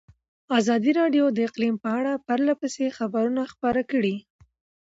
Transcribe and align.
ازادي 0.59 0.91
راډیو 0.99 1.25
د 1.31 1.37
اقلیم 1.47 1.75
په 1.83 1.89
اړه 1.99 2.13
پرله 2.27 2.53
پسې 2.61 2.95
خبرونه 2.97 3.41
خپاره 3.53 3.81
کړي. 3.91 4.15